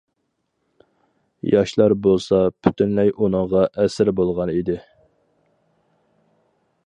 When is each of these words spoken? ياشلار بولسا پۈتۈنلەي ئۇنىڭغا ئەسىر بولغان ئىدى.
ياشلار 1.49 1.93
بولسا 2.07 2.39
پۈتۈنلەي 2.67 3.13
ئۇنىڭغا 3.19 3.63
ئەسىر 3.83 4.13
بولغان 4.21 4.53
ئىدى. 4.57 4.79